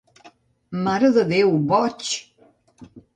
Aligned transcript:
Mare 0.87 1.11
de 1.17 1.25
déu, 1.33 1.51
boig! 1.73 2.09